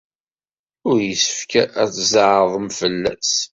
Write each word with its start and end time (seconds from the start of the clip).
Ur 0.89 0.97
yessefk 1.07 1.51
ara 1.63 1.79
ad 1.83 1.89
tzeɛḍem 1.93 2.67
fell-as. 2.79 3.31